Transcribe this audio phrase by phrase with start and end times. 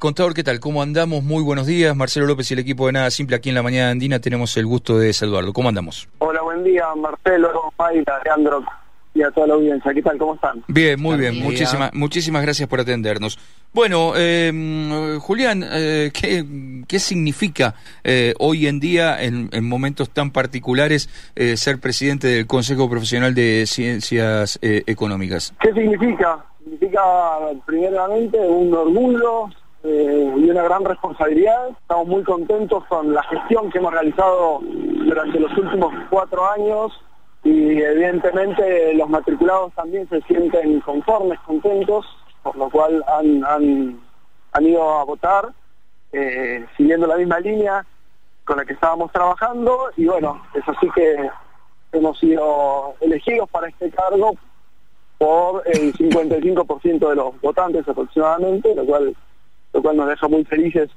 [0.00, 0.60] Contador, ¿qué tal?
[0.60, 1.24] ¿Cómo andamos?
[1.24, 1.96] Muy buenos días.
[1.96, 4.20] Marcelo López y el equipo de Nada Simple aquí en la mañana andina.
[4.20, 5.52] Tenemos el gusto de Eduardo.
[5.52, 6.08] ¿Cómo andamos?
[6.18, 8.62] Hola, buen día, Marcelo, Mayra, Leandro
[9.12, 9.92] y a toda la audiencia.
[9.92, 10.16] ¿Qué tal?
[10.16, 10.62] ¿Cómo están?
[10.68, 11.42] Bien, muy bien.
[11.42, 13.40] Muchísimas, muchísimas gracias por atendernos.
[13.72, 16.44] Bueno, eh, Julián, eh, ¿qué,
[16.86, 17.74] ¿qué, significa
[18.04, 23.34] eh, hoy en día, en, en momentos tan particulares, eh, ser presidente del Consejo Profesional
[23.34, 25.54] de Ciencias eh, Económicas?
[25.60, 26.44] ¿Qué significa?
[26.62, 27.02] Significa,
[27.66, 29.48] primeramente, un orgullo
[29.84, 31.68] eh, y una gran responsabilidad.
[31.70, 36.92] Estamos muy contentos con la gestión que hemos realizado durante los últimos cuatro años
[37.44, 42.06] y evidentemente los matriculados también se sienten conformes, contentos,
[42.42, 44.00] por lo cual han, han,
[44.52, 45.48] han ido a votar
[46.12, 47.86] eh, siguiendo la misma línea
[48.44, 51.30] con la que estábamos trabajando y bueno, es así que
[51.92, 54.34] hemos sido elegidos para este cargo
[55.18, 59.14] por el 55% de los votantes aproximadamente, lo cual
[59.72, 60.90] lo cual nos deja muy felices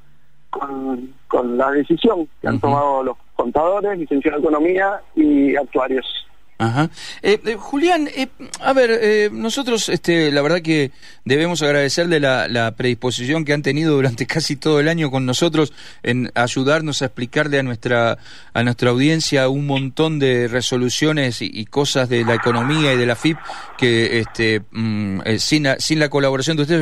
[0.50, 6.05] con, con la decisión que han tomado los contadores, licenciados de Economía y actuarios.
[6.62, 6.91] Ajá.
[7.23, 8.27] Eh, eh, Julián, eh,
[8.59, 10.91] a ver, eh, nosotros, este, la verdad que
[11.26, 15.73] debemos agradecerle la, predisposición que han tenido durante casi todo el año con nosotros
[16.04, 18.20] en ayudarnos a explicarle a nuestra
[18.54, 23.15] a nuestra audiencia un montón de resoluciones y, cosas de la economía y de la
[23.15, 23.37] FIP
[23.77, 26.82] que, este, mm, eh, sin, sin la colaboración de ustedes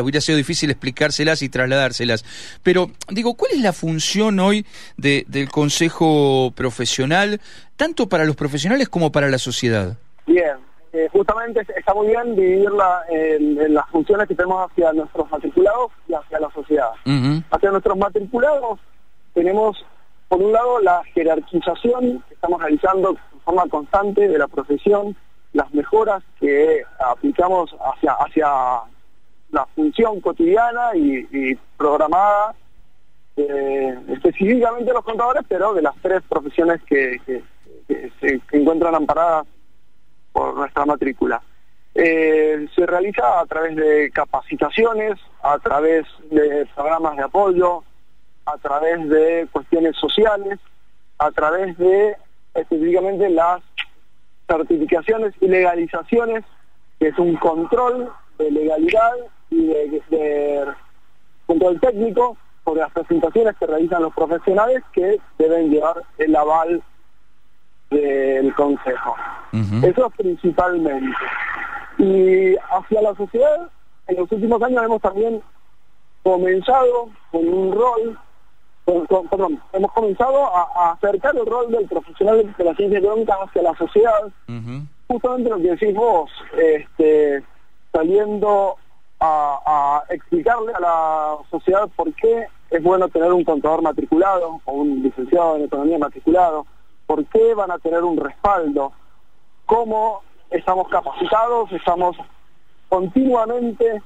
[0.00, 2.24] hubiera, sido difícil explicárselas y trasladárselas.
[2.62, 4.64] Pero digo, ¿cuál es la función hoy
[4.96, 7.40] de, del Consejo Profesional?
[7.78, 9.96] Tanto para los profesionales como para la sociedad.
[10.26, 10.56] Bien,
[10.92, 15.92] eh, justamente está muy bien dividirla en, en, las funciones que tenemos hacia nuestros matriculados
[16.08, 16.90] y hacia la sociedad.
[17.06, 17.44] Uh -huh.
[17.50, 18.80] Hacia nuestros matriculados
[19.32, 19.78] tenemos,
[20.28, 25.16] por un lado, la jerarquización que estamos realizando de forma constante de la profesión,
[25.52, 28.48] las mejoras que aplicamos hacia, hacia
[29.50, 32.54] la función cotidiana y, y programada
[33.38, 37.42] eh, específicamente los contadores, pero de las tres profesiones que, que
[38.20, 39.46] se encuentran amparadas
[40.32, 41.42] por nuestra matrícula.
[41.94, 47.82] Eh, se realiza a través de capacitaciones, a través de programas de apoyo,
[48.46, 50.58] a través de cuestiones sociales,
[51.18, 52.16] a través de
[52.54, 53.60] específicamente las
[54.46, 56.44] certificaciones y legalizaciones,
[56.98, 59.12] que es un control de legalidad
[59.50, 60.66] y de, de
[61.46, 66.82] control técnico sobre las presentaciones que realizan los profesionales que deben llevar el aval
[67.90, 69.16] del Consejo.
[69.52, 69.84] Uh -huh.
[69.84, 71.16] Eso principalmente.
[71.98, 73.68] Y hacia la sociedad,
[74.06, 75.42] en los últimos años hemos también
[76.22, 78.18] comenzado con un rol,
[78.84, 82.98] con, con, perdón, hemos comenzado a, a, acercar el rol del profesional de la ciencia
[82.98, 84.86] económica hacia la sociedad, uh -huh.
[85.08, 87.42] justamente lo que decís vos, este,
[87.92, 88.76] saliendo
[89.20, 94.72] a, a explicarle a la sociedad por qué es bueno tener un contador matriculado o
[94.72, 96.66] un licenciado en economía matriculado,
[97.08, 98.92] por qué van a tener un respaldo,
[99.64, 100.20] cómo
[100.50, 102.16] estamos capacitados, estamos
[102.90, 104.02] continuamente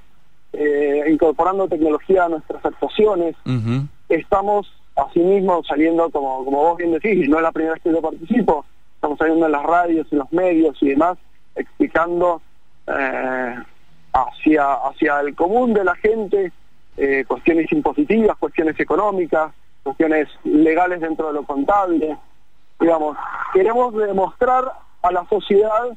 [0.53, 3.89] eh, incorporando tecnología a nuestras actuaciones, uh -huh.
[4.09, 8.01] estamos asimismo saliendo, como, como vos bien decís, no es la primera vez que yo
[8.01, 8.65] participo,
[8.95, 11.19] estamos saliendo en las radios, en los medios y demás,
[11.57, 12.41] explicando
[12.87, 13.57] eh,
[14.13, 16.53] hacia, hacia el común de la gente
[16.97, 19.53] eh, cuestiones impositivas, cuestiones económicas,
[19.83, 22.17] cuestiones legales dentro de lo contable,
[22.83, 23.17] digamos,
[23.55, 24.73] queremos demostrar
[25.03, 25.89] a la sociedad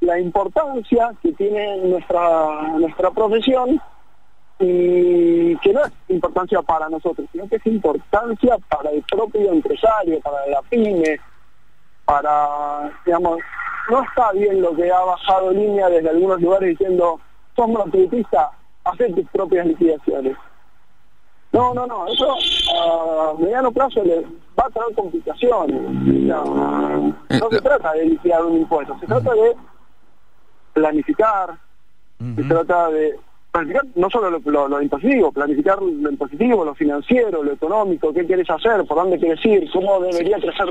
[0.00, 3.80] la importancia que tiene nuestra nuestra profesión
[4.58, 10.20] y que no es importancia para nosotros, sino que es importancia para el propio empresario,
[10.20, 11.18] para la pyme,
[12.04, 13.38] para, digamos,
[13.90, 17.20] no está bien lo que ha bajado línea desde algunos lugares diciendo,
[17.56, 18.50] sos monotributista,
[18.84, 20.36] haz tus propias liquidaciones.
[21.52, 22.34] No, no, no, eso
[22.80, 24.22] a mediano plazo le
[24.58, 25.80] va a traer complicaciones.
[25.82, 29.54] No, no se trata de liquidar un impuesto, se trata de
[30.72, 31.58] planificar,
[32.36, 33.18] se trata de
[33.50, 38.24] planificar no solo lo, lo, lo, impositivo, planificar lo impositivo, lo financiero, lo económico, qué
[38.24, 40.68] quieres hacer, por dónde quieres ir, cómo debería crecer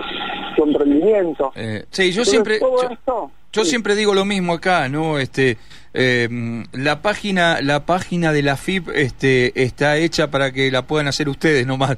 [0.55, 1.51] tu emprendimiento.
[1.55, 2.59] Eh, sí, yo siempre...
[2.59, 3.69] Yo, esto, yo sí.
[3.69, 5.19] siempre digo lo mismo acá, ¿no?
[5.19, 5.57] Este,
[5.93, 11.07] eh, la página la página de la FIP este, está hecha para que la puedan
[11.07, 11.97] hacer ustedes nomás.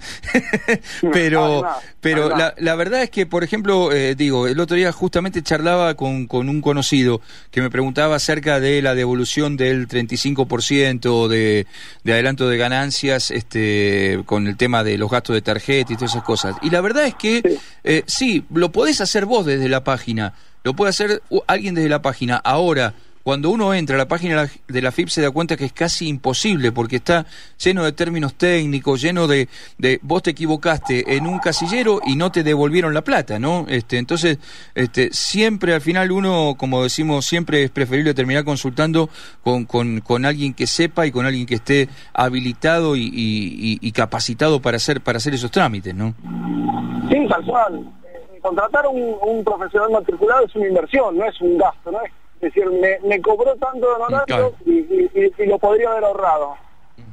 [1.13, 1.69] Pero no,
[2.01, 2.37] pero no.
[2.37, 6.27] La, la, verdad es que por ejemplo eh, digo el otro día justamente charlaba con,
[6.27, 11.67] con un conocido que me preguntaba acerca de la devolución del 35% de,
[12.03, 16.11] de adelanto de ganancias este con el tema de los gastos de tarjeta y todas
[16.11, 16.55] esas cosas.
[16.61, 20.33] Y la verdad es que sí, eh, sí lo podés hacer vos desde la página.
[20.63, 22.37] Lo puede hacer alguien desde la página.
[22.37, 22.93] Ahora
[23.23, 26.07] cuando uno entra a la página de la FIP se da cuenta que es casi
[26.07, 27.25] imposible porque está
[27.57, 29.47] lleno de términos técnicos, lleno de,
[29.77, 33.65] de vos te equivocaste en un casillero y no te devolvieron la plata, ¿no?
[33.69, 34.39] Este, entonces,
[34.75, 39.09] este, siempre al final uno, como decimos, siempre es preferible terminar consultando
[39.41, 44.77] con, con, con alguien que sepa y con alguien que esté habilitado y, capacitado para
[44.77, 46.13] hacer, para hacer esos trámites, ¿no?
[47.09, 47.79] Sí, tal cual.
[48.03, 51.99] Eh, contratar un, un profesional matriculado es una inversión, no es un gasto, ¿no?
[52.43, 54.71] Decir, me, me cobró tanto de honorarios y,
[55.13, 56.55] y, lo podría haber ahorrado.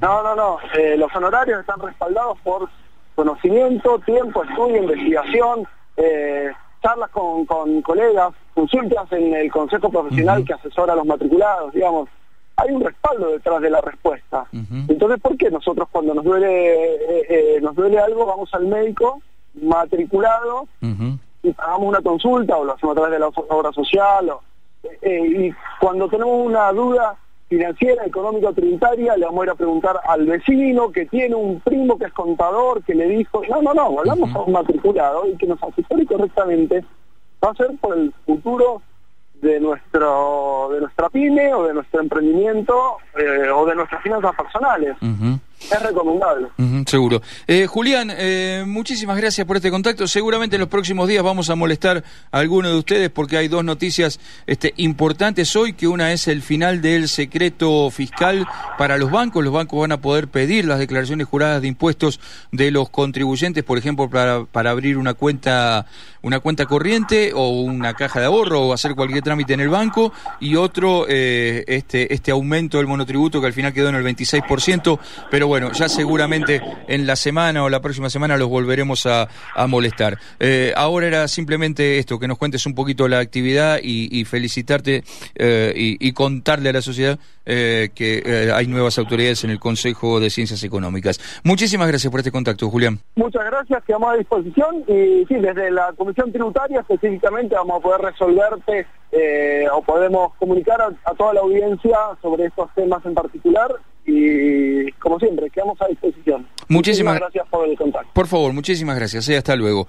[0.01, 0.59] No, no, no.
[0.79, 2.69] Eh, los honorarios están respaldados por
[3.15, 5.67] conocimiento, tiempo, estudio, investigación,
[5.97, 6.51] eh,
[6.83, 12.09] charlas con, con colegas, consultas en el consejo profesional que asesora a los matriculados, digamos.
[12.57, 14.47] Hay un respaldo detrás de la respuesta.
[14.53, 19.23] Entonces, ¿por qué nosotros cuando nos duele eh, nos duele algo vamos al médico
[19.55, 20.69] matriculado
[21.43, 24.43] y pagamos una consulta o lo hacemos a través de la obra social o,
[25.03, 27.17] y cuando tenemos una duda
[27.49, 31.99] financiera, económica, tributaria, le vamos a ir a preguntar al vecino que tiene un primo
[31.99, 35.49] que es contador, que le dijo, no, no, no, hablamos a un matriculado y que
[35.49, 36.85] nos asesore correctamente,
[37.45, 38.83] va a ser por el futuro
[39.43, 44.97] de nuestro de nuestra pyme o de nuestro emprendimiento eh, o de nuestras finanzas personales.
[45.61, 46.49] Es recomendable.
[46.87, 47.21] seguro.
[47.47, 50.07] Eh, Julián, eh, muchísimas gracias por este contacto.
[50.09, 52.03] Seguramente en los próximos días vamos a molestar
[52.33, 56.43] a alguno de ustedes porque hay dos noticias este, importantes hoy, que una es el
[56.43, 58.47] final del secreto fiscal
[58.79, 59.45] para los bancos.
[59.45, 62.21] Los bancos van a poder pedir las declaraciones juradas de impuestos
[62.53, 65.87] de los contribuyentes, por ejemplo, para, para abrir una cuenta,
[66.23, 70.13] una cuenta corriente o una caja de ahorro o hacer cualquier trámite en el banco.
[70.41, 74.99] Y otro, eh, este, este aumento del monotributo que al final quedó en el 26%,
[75.31, 79.27] pero bueno, ya seguramente en la semana o la próxima semana los volveremos a,
[79.67, 80.17] molestar.
[80.39, 85.03] Eh, ahora era simplemente esto, que nos cuentes un poquito la actividad y, felicitarte
[85.35, 90.31] eh, y, contarle a la sociedad eh, que hay nuevas autoridades en el Consejo de
[90.31, 91.19] Ciencias Económicas.
[91.43, 93.01] Muchísimas gracias por este contacto, Julián.
[93.17, 98.03] Muchas gracias, quedamos a disposición y sí, desde la Comisión Tributaria específicamente vamos a poder
[98.03, 98.87] resolverte
[99.73, 103.73] o podemos comunicar a toda la audiencia sobre estos temas en particular
[104.11, 106.47] y como siempre, quedamos a disposición.
[106.69, 108.11] Muchísimas, gracias por el contacto.
[108.13, 109.29] Por favor, muchísimas gracias.
[109.29, 109.87] y hasta luego.